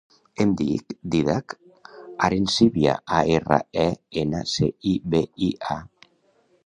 Em 0.43 0.53
dic 0.59 0.95
Dídac 1.15 1.55
Arencibia: 2.29 2.95
a, 3.19 3.19
erra, 3.37 3.61
e, 3.85 3.87
ena, 4.23 4.43
ce, 4.55 4.71
i, 4.93 4.95
be, 5.13 5.23
i, 5.51 5.55
a. 5.77 5.79